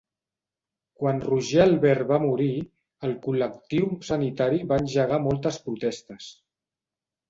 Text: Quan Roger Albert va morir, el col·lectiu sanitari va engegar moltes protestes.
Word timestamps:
Quan 1.01 1.21
Roger 1.25 1.59
Albert 1.65 2.07
va 2.13 2.19
morir, 2.25 2.49
el 3.11 3.15
col·lectiu 3.29 3.95
sanitari 4.11 4.67
va 4.75 4.85
engegar 4.85 5.25
moltes 5.31 5.65
protestes. 5.71 6.37